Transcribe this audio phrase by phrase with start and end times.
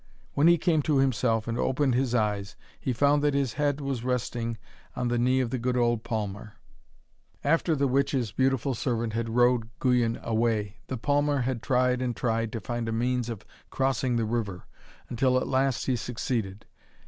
[0.33, 4.03] When he came to himself and opened his eyes, he found that his head was
[4.03, 4.57] resting
[4.95, 6.55] on the knee of the good old palmer.
[7.43, 12.51] After the witch's beautiful servant had rowed Guyon away, the palmer had tried and tried
[12.53, 14.65] to find a means of crossing the river,
[15.07, 16.65] until at last he succeeded.